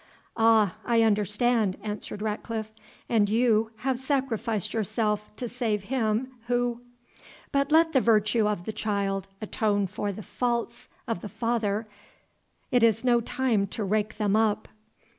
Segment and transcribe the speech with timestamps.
[0.35, 0.77] "Ah!
[0.83, 2.71] I understand," answered Ratcliffe;
[3.07, 6.81] "and you have sacrificed yourself to save him who
[7.51, 11.87] But let the virtue of the child atone for the faults of the father
[12.71, 14.67] it is no time to rake them up.